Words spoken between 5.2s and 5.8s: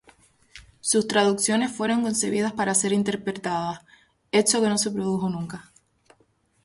nunca.